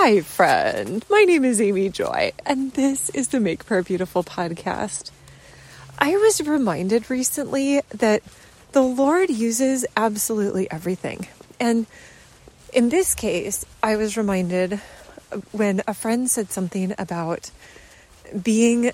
[0.00, 1.04] Hi, friend.
[1.10, 5.10] My name is Amy Joy, and this is the Make Prayer Beautiful podcast.
[5.98, 8.22] I was reminded recently that
[8.70, 11.26] the Lord uses absolutely everything.
[11.58, 11.86] And
[12.72, 14.80] in this case, I was reminded
[15.50, 17.50] when a friend said something about
[18.40, 18.92] being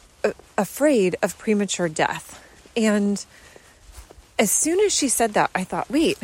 [0.56, 2.42] afraid of premature death.
[2.74, 3.22] And
[4.38, 6.16] as soon as she said that, I thought, wait,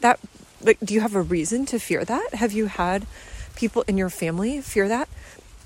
[0.00, 0.18] that
[0.62, 2.34] like do you have a reason to fear that?
[2.34, 3.06] Have you had
[3.62, 5.08] people in your family fear that?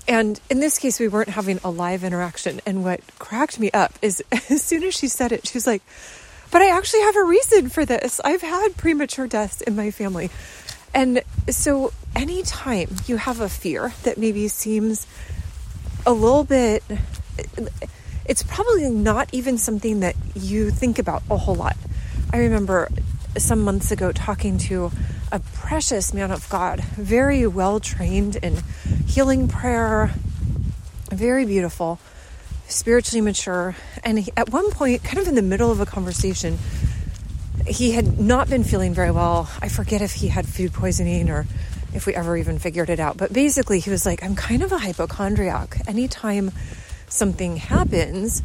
[0.07, 2.61] And in this case, we weren't having a live interaction.
[2.63, 5.81] And what cracked me up is as soon as she said it, she was like,
[6.51, 8.21] but I actually have a reason for this.
[8.23, 10.29] I've had premature deaths in my family.
[10.93, 15.07] And so, anytime you have a fear that maybe seems
[16.05, 16.83] a little bit,
[18.25, 21.75] it's probably not even something that you think about a whole lot.
[22.31, 22.89] I remember
[23.37, 24.91] some months ago talking to
[25.31, 28.57] a precious man of God, very well trained in
[29.05, 30.11] healing prayer,
[31.11, 31.99] very beautiful,
[32.67, 33.75] spiritually mature.
[34.03, 36.57] And he, at one point, kind of in the middle of a conversation,
[37.65, 39.49] he had not been feeling very well.
[39.61, 41.45] I forget if he had food poisoning or
[41.93, 43.17] if we ever even figured it out.
[43.17, 45.81] But basically, he was like, I'm kind of a hypochondriac.
[45.87, 46.51] Anytime
[47.09, 48.43] something happens,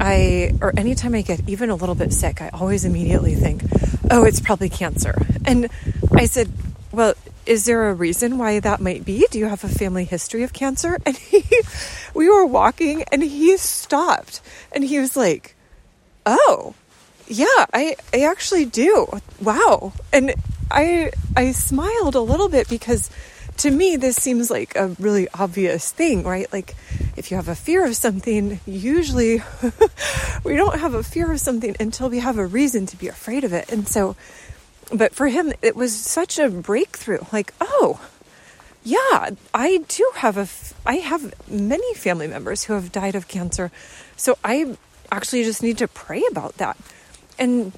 [0.00, 3.62] I, or anytime I get even a little bit sick, I always immediately think,
[4.10, 5.14] oh, it's probably cancer.
[5.48, 5.70] And
[6.12, 6.50] I said,
[6.92, 7.14] well,
[7.46, 9.26] is there a reason why that might be?
[9.30, 10.98] Do you have a family history of cancer?
[11.06, 11.42] And he,
[12.12, 15.56] we were walking and he stopped and he was like,
[16.26, 16.74] oh,
[17.26, 19.06] yeah, I, I actually do.
[19.40, 19.94] Wow.
[20.12, 20.34] And
[20.70, 23.10] I, I smiled a little bit because
[23.58, 26.52] to me, this seems like a really obvious thing, right?
[26.52, 26.76] Like,
[27.16, 29.42] if you have a fear of something, usually
[30.44, 33.44] we don't have a fear of something until we have a reason to be afraid
[33.44, 33.72] of it.
[33.72, 34.14] And so,
[34.92, 38.00] but for him, it was such a breakthrough like, oh,
[38.84, 40.48] yeah, I do have a,
[40.88, 43.70] I have many family members who have died of cancer.
[44.16, 44.76] So I
[45.12, 46.76] actually just need to pray about that.
[47.38, 47.72] And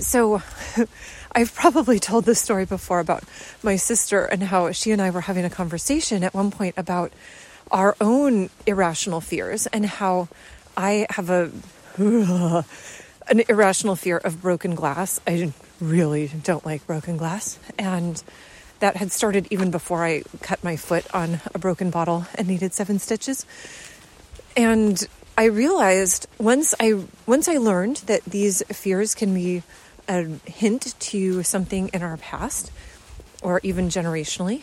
[0.00, 0.42] so
[1.32, 3.24] I've probably told this story before about
[3.62, 7.12] my sister and how she and I were having a conversation at one point about
[7.70, 10.28] our own irrational fears and how
[10.76, 11.50] I have a
[13.28, 15.20] an irrational fear of broken glass.
[15.26, 18.22] I really don't like broken glass and
[18.80, 22.74] that had started even before I cut my foot on a broken bottle and needed
[22.74, 23.46] seven stitches.
[24.56, 25.02] And
[25.38, 29.62] I realized once I once I learned that these fears can be
[30.08, 32.70] a hint to something in our past
[33.42, 34.62] or even generationally,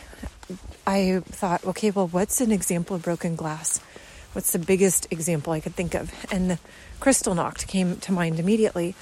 [0.85, 3.79] I thought, okay, well, what's an example of broken glass?
[4.34, 6.12] What's the biggest example I could think of?
[6.31, 6.57] And
[7.00, 8.96] Kristallnacht came to mind immediately.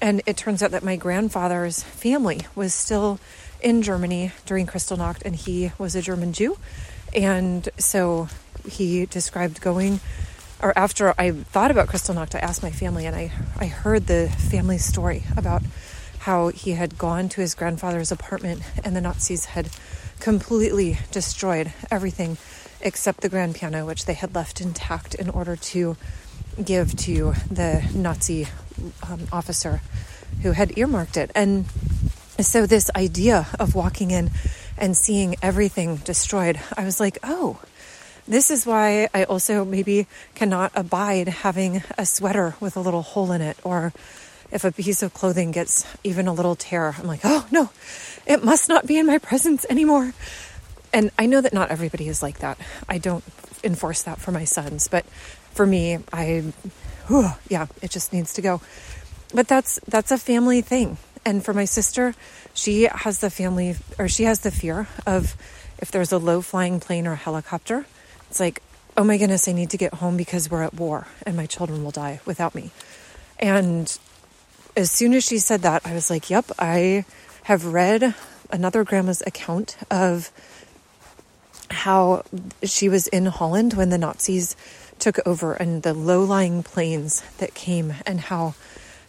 [0.00, 3.20] And it turns out that my grandfather's family was still
[3.60, 6.56] in Germany during Kristallnacht, and he was a German Jew.
[7.14, 8.28] And so
[8.66, 10.00] he described going
[10.62, 14.28] or after I thought about Kristallnacht, I asked my family and I, I heard the
[14.28, 15.62] family story about
[16.20, 19.70] how he had gone to his grandfather's apartment and the Nazis had
[20.20, 22.36] completely destroyed everything
[22.82, 25.96] except the grand piano, which they had left intact in order to
[26.62, 28.48] give to the Nazi
[29.08, 29.80] um, officer
[30.42, 31.30] who had earmarked it.
[31.34, 31.66] And
[32.40, 34.30] so, this idea of walking in
[34.78, 37.60] and seeing everything destroyed, I was like, oh,
[38.26, 43.32] this is why I also maybe cannot abide having a sweater with a little hole
[43.32, 43.92] in it, or
[44.52, 47.70] if a piece of clothing gets even a little tear, I'm like, oh no,
[48.26, 50.14] it must not be in my presence anymore.
[50.92, 52.58] And I know that not everybody is like that.
[52.88, 53.24] I don't
[53.62, 55.04] enforce that for my sons, but
[55.50, 56.52] for me, I,
[57.06, 58.60] whew, yeah, it just needs to go.
[59.32, 60.98] But that's that's a family thing.
[61.24, 62.14] And for my sister,
[62.54, 65.36] she has the family, or she has the fear of
[65.78, 67.86] if there's a low flying plane or a helicopter
[68.30, 68.62] it's like,
[68.96, 71.82] oh my goodness, I need to get home because we're at war and my children
[71.82, 72.70] will die without me.
[73.40, 73.98] And
[74.76, 77.04] as soon as she said that, I was like, yep, I
[77.44, 78.14] have read
[78.52, 80.30] another grandma's account of
[81.70, 82.22] how
[82.62, 84.54] she was in Holland when the Nazis
[85.00, 88.54] took over and the low lying planes that came and how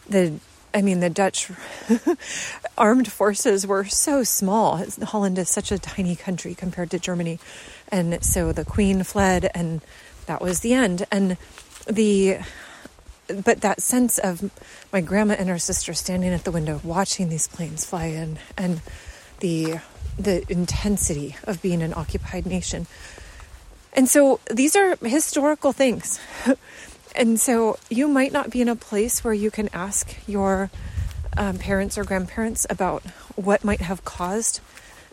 [0.09, 0.33] the
[0.73, 1.51] I mean, the Dutch
[2.77, 4.83] armed forces were so small.
[5.03, 7.39] Holland is such a tiny country compared to Germany.
[7.89, 9.81] And so the queen fled, and
[10.27, 11.05] that was the end.
[11.11, 11.37] And
[11.87, 12.37] the,
[13.43, 14.49] but that sense of
[14.93, 18.81] my grandma and her sister standing at the window watching these planes fly in, and
[19.39, 19.79] the,
[20.17, 22.87] the intensity of being an occupied nation.
[23.93, 26.19] And so these are historical things.
[27.15, 30.69] And so you might not be in a place where you can ask your
[31.37, 33.03] um, parents or grandparents about
[33.35, 34.61] what might have caused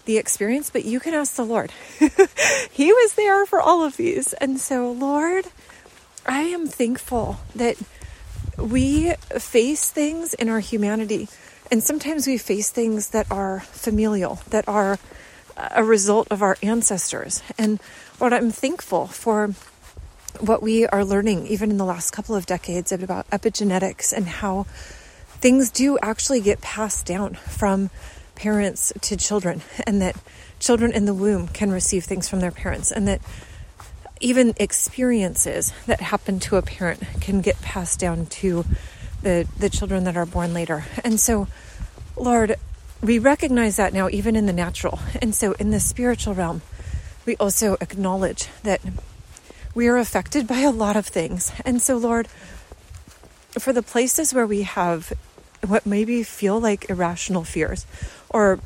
[0.05, 1.73] the experience, but you can ask the Lord.
[2.71, 4.33] he was there for all of these.
[4.35, 5.47] And so, Lord,
[6.25, 7.77] I am thankful that
[8.57, 11.29] we face things in our humanity.
[11.71, 14.99] And sometimes we face things that are familial, that are
[15.59, 17.43] a result of our ancestors.
[17.59, 17.81] And
[18.21, 19.49] Lord, I'm thankful for
[20.41, 24.65] what we are learning, even in the last couple of decades, about epigenetics and how
[25.41, 27.91] things do actually get passed down from
[28.35, 30.15] parents to children, and that
[30.61, 33.21] children in the womb can receive things from their parents, and that
[34.21, 38.65] even experiences that happen to a parent can get passed down to
[39.23, 40.85] the, the children that are born later.
[41.03, 41.49] And so,
[42.17, 42.57] Lord,
[43.03, 44.99] we recognize that now, even in the natural.
[45.21, 46.62] And so, in the spiritual realm,
[47.27, 48.81] we also acknowledge that
[49.75, 51.53] we are affected by a lot of things.
[51.65, 52.29] And so, Lord,
[53.59, 55.12] for the places where we have
[55.67, 57.85] what maybe feel like irrational fears
[58.31, 58.61] or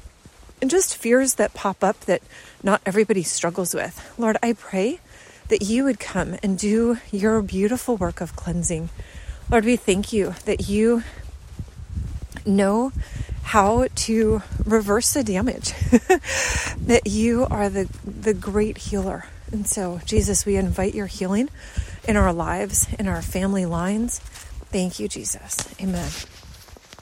[0.67, 2.23] just fears that pop up that
[2.63, 5.01] not everybody struggles with, Lord, I pray
[5.49, 8.89] that you would come and do your beautiful work of cleansing.
[9.51, 11.03] Lord, we thank you that you
[12.47, 12.93] know
[13.43, 15.73] how to reverse the damage,
[16.79, 19.27] that you are the, the great healer.
[19.51, 21.51] And so, Jesus, we invite your healing
[22.09, 24.19] in our lives, in our family lines.
[24.71, 25.69] Thank you, Jesus.
[25.81, 26.11] Amen.